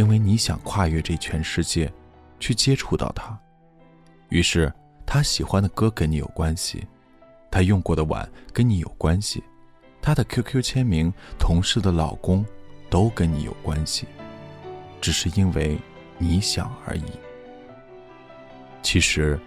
[0.00, 1.92] 因为你想跨越这全世界，
[2.38, 3.38] 去接触到他，
[4.30, 4.72] 于是
[5.04, 6.86] 他喜欢的歌跟你有关系，
[7.50, 9.44] 他用过的碗跟你有关系，
[10.00, 12.42] 他的 QQ 签名、同事的老公，
[12.88, 14.06] 都跟你有关系，
[15.02, 15.78] 只是因为
[16.16, 17.04] 你想而已。
[18.80, 19.38] 其实，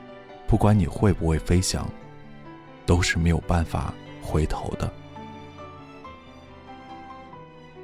[0.45, 1.89] 不管你会不会飞翔，
[2.85, 4.93] 都是没有办法回头的。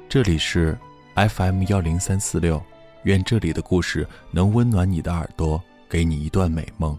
[0.08, 0.78] 这里是。
[1.16, 2.62] FM 幺零三四六，
[3.02, 6.96] 愿这里的故事能温暖你的耳朵，给你一段美梦。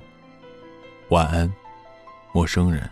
[1.10, 1.52] 晚安，
[2.34, 2.90] 陌生人。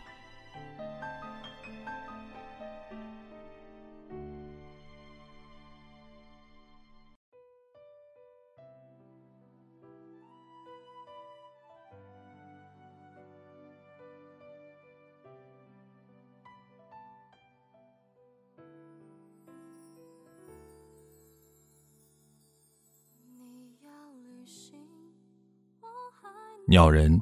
[26.70, 27.20] 鸟人，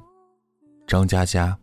[0.86, 1.58] 张嘉佳。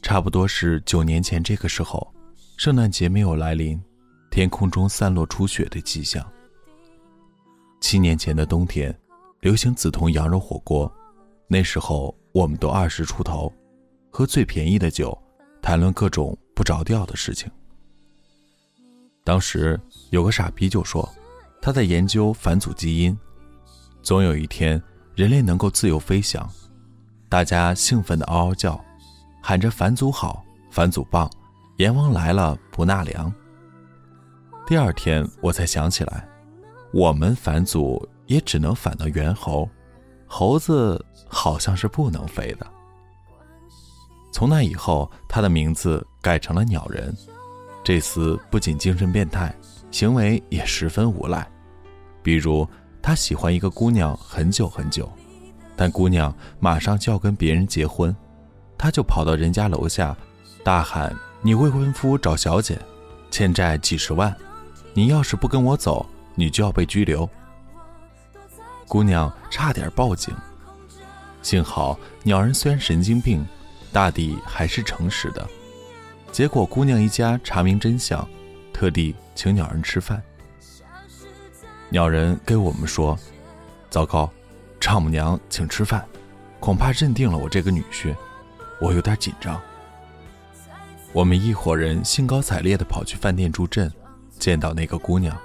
[0.00, 2.14] 差不多是九年前这个时候，
[2.56, 3.82] 圣诞节没有来临，
[4.30, 6.24] 天空中散落初雪的迹象。
[7.80, 8.96] 七年前的冬天，
[9.40, 10.88] 流行紫铜羊肉火锅，
[11.48, 13.52] 那时候我们都二十出头，
[14.12, 15.20] 喝最便宜的酒，
[15.60, 17.50] 谈论各种不着调的事情。
[19.24, 19.76] 当时
[20.10, 21.12] 有个傻逼就说，
[21.60, 23.18] 他在研究返祖基因，
[24.04, 24.80] 总有一天。
[25.14, 26.48] 人类能够自由飞翔，
[27.28, 28.82] 大家兴奋的嗷嗷叫，
[29.42, 31.30] 喊着“返祖好，返祖棒，
[31.76, 33.30] 阎王来了不纳粮”。
[34.66, 36.26] 第二天我才想起来，
[36.94, 39.68] 我们返祖也只能返到猿猴，
[40.26, 42.66] 猴子好像是不能飞的。
[44.32, 47.14] 从那以后，他的名字改成了鸟人。
[47.84, 49.54] 这厮不仅精神变态，
[49.90, 51.46] 行为也十分无赖，
[52.22, 52.66] 比如。
[53.02, 55.10] 他喜欢一个姑娘很久很久，
[55.74, 58.14] 但姑娘马上就要跟别人结婚，
[58.78, 60.16] 他就跑到人家楼下，
[60.62, 62.78] 大喊：“你未婚夫找小姐，
[63.30, 64.34] 欠债几十万，
[64.94, 67.28] 你要是不跟我走，你就要被拘留。”
[68.86, 70.32] 姑娘差点报警，
[71.42, 73.44] 幸好鸟人虽然神经病，
[73.92, 75.44] 大抵还是诚实的。
[76.30, 78.26] 结果姑娘一家查明真相，
[78.72, 80.22] 特地请鸟人吃饭。
[81.92, 83.14] 鸟人给我们说
[83.90, 84.30] ：“糟糕，
[84.80, 86.02] 丈母娘请吃饭，
[86.58, 88.16] 恐怕认定了我这个女婿，
[88.80, 89.60] 我有点紧张。”
[91.12, 93.92] 我们一伙人兴高采烈地跑去饭店助阵，
[94.38, 95.36] 见到那个姑娘，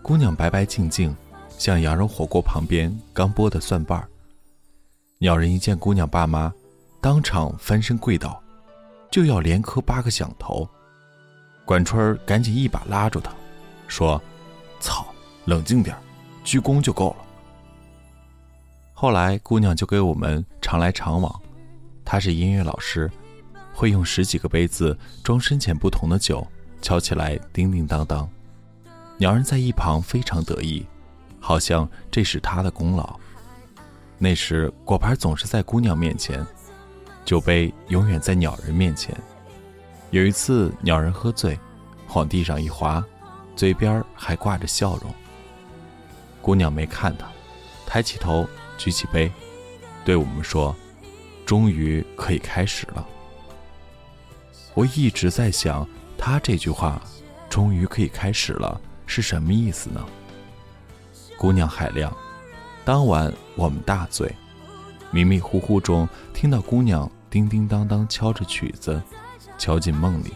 [0.00, 1.12] 姑娘白白净净，
[1.58, 4.06] 像羊肉火锅旁边刚剥的蒜瓣。
[5.18, 6.54] 鸟人一见姑娘爸妈，
[7.00, 8.40] 当场翻身跪倒，
[9.10, 10.68] 就要连磕八个响头。
[11.64, 13.32] 管春赶紧一把拉住他，
[13.88, 14.22] 说：“！”
[15.48, 15.96] 冷静点
[16.44, 17.24] 鞠躬就够了。
[18.92, 21.40] 后来姑娘就给我们常来常往，
[22.04, 23.10] 她是音乐老师，
[23.72, 26.46] 会用十几个杯子装深浅不同的酒，
[26.82, 28.28] 敲起来叮叮当当。
[29.16, 30.86] 鸟人在一旁非常得意，
[31.40, 33.18] 好像这是他的功劳。
[34.18, 36.46] 那时果盘总是在姑娘面前，
[37.24, 39.16] 酒杯永远在鸟人面前。
[40.10, 41.58] 有一次鸟人喝醉，
[42.12, 43.02] 往地上一滑，
[43.56, 45.10] 嘴边还挂着笑容。
[46.40, 47.26] 姑娘没看他，
[47.86, 49.30] 抬起头，举起杯，
[50.04, 50.74] 对我们说
[51.44, 53.06] ：“终于可以开始了。”
[54.74, 57.02] 我一直在想，他这句话
[57.50, 60.04] “终于可以开始了”是什么意思呢？
[61.36, 62.16] 姑娘海量，
[62.84, 64.32] 当晚我们大醉，
[65.10, 69.02] 迷迷糊糊中听到姑娘叮叮当当敲着曲子，
[69.58, 70.32] 敲进梦里，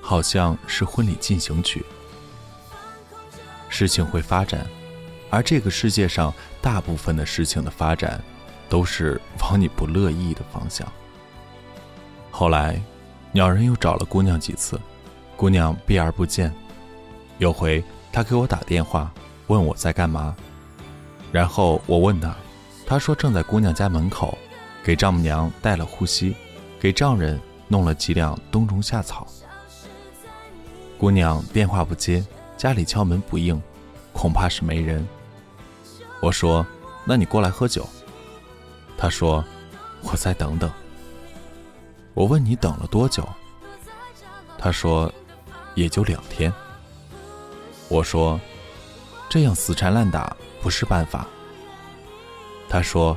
[0.00, 1.84] 好像是婚礼进行曲。
[3.68, 4.66] 事情会发展。
[5.30, 8.22] 而这个世界上大部分的事情的发展，
[8.68, 10.86] 都是往你不乐意的方向。
[12.30, 12.80] 后来，
[13.32, 14.80] 鸟人又找了姑娘几次，
[15.36, 16.52] 姑娘避而不见。
[17.38, 17.82] 有回
[18.12, 19.12] 他给我打电话，
[19.48, 20.34] 问我在干嘛，
[21.32, 22.34] 然后我问他，
[22.86, 24.38] 他说正在姑娘家门口，
[24.82, 26.34] 给丈母娘带了护膝，
[26.80, 29.26] 给丈人弄了几两冬虫夏草。
[30.98, 32.24] 姑娘电话不接，
[32.56, 33.60] 家里敲门不应，
[34.12, 35.06] 恐怕是没人。
[36.26, 36.66] 我说
[37.06, 37.88] ：“那你过来喝酒。”
[38.98, 39.44] 他说
[40.02, 40.68] ：“我再等等。”
[42.14, 43.24] 我问你等了多久？
[44.58, 45.12] 他说
[45.76, 46.52] ：“也就两天。”
[47.88, 48.40] 我说
[49.30, 51.28] ：“这样死缠烂打不是办法。”
[52.68, 53.16] 他说：“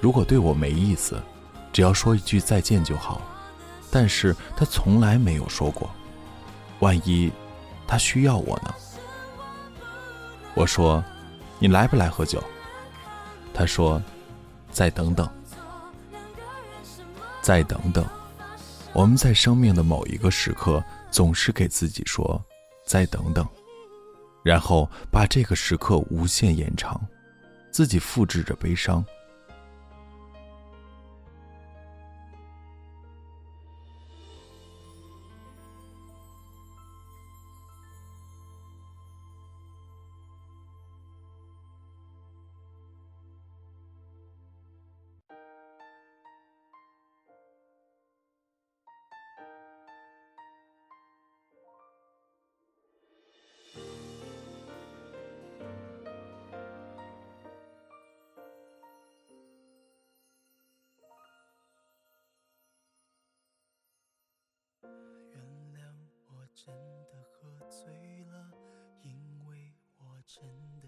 [0.00, 1.22] 如果对我没意思，
[1.70, 3.20] 只要说一句再见就好。”
[3.92, 5.90] 但是他从来没有说过，
[6.78, 7.30] 万一
[7.86, 8.74] 他需要我呢？
[10.54, 11.04] 我说
[11.58, 12.42] ：“你来不来喝酒？”
[13.54, 14.00] 他说
[14.70, 15.28] ：“再等等，
[17.40, 18.04] 再等等。”
[18.94, 22.42] 我们在生命的某一个时刻，总是给自己说
[22.86, 23.46] ：“再等等。”
[24.42, 27.00] 然后把这个时刻无限延长，
[27.70, 29.04] 自己复制着悲伤。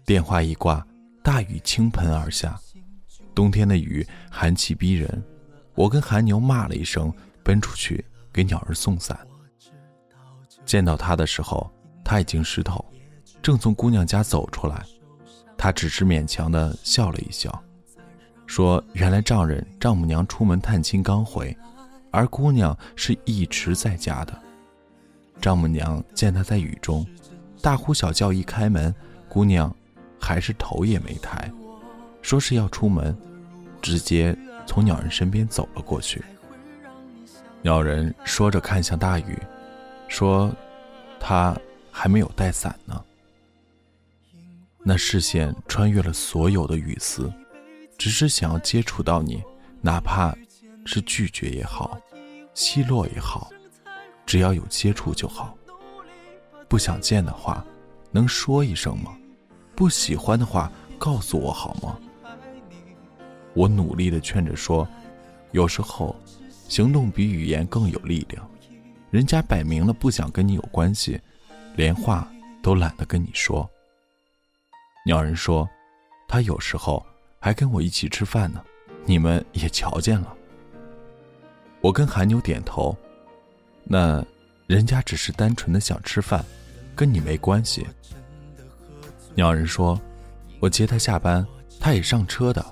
[0.03, 0.85] 电话一挂，
[1.23, 2.59] 大雨倾盆而下。
[3.33, 5.23] 冬天的雨寒气逼人，
[5.73, 7.13] 我跟韩牛骂了一声，
[7.43, 9.17] 奔出去给鸟儿送伞。
[10.65, 11.71] 见到他的时候，
[12.03, 12.83] 他已经湿透，
[13.41, 14.83] 正从姑娘家走出来。
[15.57, 17.63] 他只是勉强的笑了一笑，
[18.47, 21.55] 说：“原来丈人丈母娘出门探亲刚回，
[22.11, 24.37] 而姑娘是一直在家的。”
[25.41, 27.03] 丈母娘见他在雨中，
[27.61, 28.93] 大呼小叫，一开门，
[29.27, 29.75] 姑娘
[30.19, 31.51] 还是头也没抬，
[32.21, 33.17] 说是要出门，
[33.81, 36.23] 直接从鸟人身边走了过去。
[37.63, 39.35] 鸟人说着看向大雨，
[40.07, 40.51] 说
[41.19, 41.57] ：“他
[41.91, 43.03] 还没有带伞呢。”
[44.83, 47.31] 那视线穿越了所有的雨丝，
[47.97, 49.43] 只是想要接触到你，
[49.81, 50.35] 哪怕
[50.85, 51.99] 是拒绝也好，
[52.53, 53.51] 奚落也好。
[54.31, 55.53] 只要有接触就好。
[56.69, 57.65] 不想见的话，
[58.11, 59.13] 能说一声吗？
[59.75, 61.99] 不喜欢的话，告诉我好吗？
[63.53, 64.87] 我努力的劝着说，
[65.51, 66.15] 有时候，
[66.69, 68.49] 行动比语言更有力量。
[69.09, 71.19] 人家摆明了不想跟你有关系，
[71.75, 72.25] 连话
[72.63, 73.69] 都懒得跟你说。
[75.05, 75.69] 鸟人说，
[76.25, 77.05] 他有时候
[77.37, 78.63] 还跟我一起吃饭呢，
[79.03, 80.33] 你们也瞧见了。
[81.81, 82.95] 我跟韩牛点头。
[83.83, 84.23] 那，
[84.67, 86.43] 人家只是单纯的想吃饭，
[86.95, 87.85] 跟你没关系。
[89.35, 89.99] 鸟人说
[90.59, 91.45] ：“我接他下班，
[91.79, 92.65] 他也上车的。”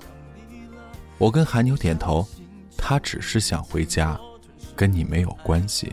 [1.18, 2.26] 我跟韩牛点头，
[2.76, 4.18] 他只是想回家，
[4.74, 5.92] 跟你没有关系。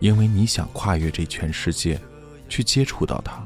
[0.00, 2.00] 因为你想跨越这全世界，
[2.48, 3.44] 去接触到他，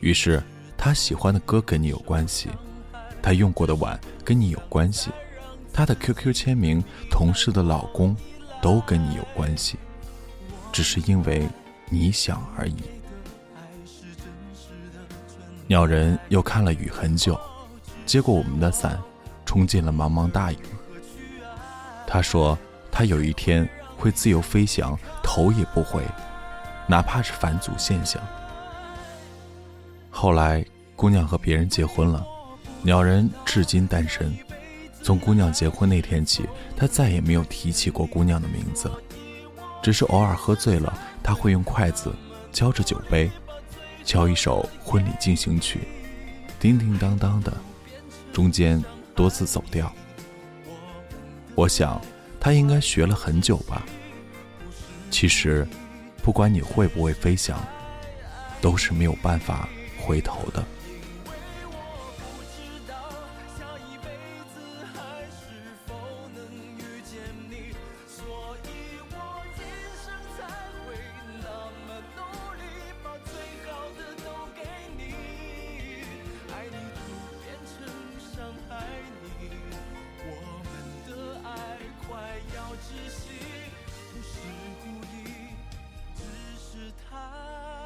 [0.00, 0.42] 于是
[0.76, 2.48] 他喜欢的歌跟你有关系，
[3.22, 5.10] 他用过的碗跟你有关系，
[5.72, 8.16] 他的 QQ 签名，同事的老公。
[8.60, 9.78] 都跟你有关系，
[10.72, 11.48] 只是因为
[11.88, 12.76] 你想而已。
[15.66, 17.38] 鸟人又看了雨很久，
[18.04, 19.00] 接过我们的伞，
[19.46, 20.58] 冲进了茫茫大雨。
[22.06, 22.58] 他说
[22.90, 26.02] ：“他有一天会自由飞翔，头也不回，
[26.88, 28.20] 哪怕是返祖现象。”
[30.10, 30.64] 后来，
[30.96, 32.26] 姑娘和别人结婚了，
[32.82, 34.36] 鸟人至今单身。
[35.02, 38.90] 从姑娘结婚那天起，他再也没有提起过姑娘的名字，
[39.82, 42.14] 只是偶尔喝醉了，他会用筷子
[42.52, 43.30] 敲着酒杯，
[44.04, 45.80] 敲一首婚礼进行曲，
[46.58, 47.52] 叮叮当当的，
[48.32, 48.82] 中间
[49.14, 49.90] 多次走调。
[51.54, 52.00] 我想，
[52.38, 53.82] 他应该学了很久吧。
[55.10, 55.66] 其实，
[56.22, 57.58] 不管你会不会飞翔，
[58.60, 60.64] 都是没有办法回头的。
[82.80, 83.28] 窒息
[84.10, 84.40] 不是
[84.80, 84.84] 故
[85.14, 85.54] 意
[86.16, 86.22] 只
[86.58, 87.79] 是太